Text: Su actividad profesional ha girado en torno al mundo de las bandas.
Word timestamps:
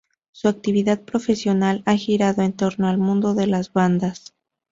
Su 0.31 0.47
actividad 0.47 1.01
profesional 1.01 1.83
ha 1.85 1.93
girado 1.95 2.41
en 2.41 2.53
torno 2.53 2.87
al 2.87 2.97
mundo 2.97 3.35
de 3.35 3.45
las 3.45 3.71
bandas. 3.71 4.33